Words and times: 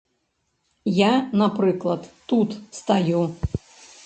Я, 0.99 1.11
напрыклад, 1.41 2.09
тут 2.33 2.57
стаю. 2.79 3.23